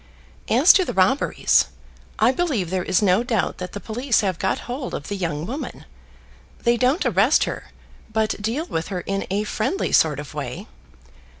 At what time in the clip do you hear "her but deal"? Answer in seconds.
7.43-8.65